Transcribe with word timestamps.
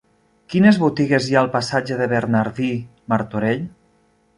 Quines 0.53 0.79
botigues 0.83 1.27
hi 1.29 1.37
ha 1.37 1.39
al 1.43 1.51
passatge 1.57 2.01
de 2.03 2.11
Bernardí 2.17 2.75
Martorell? 3.15 3.67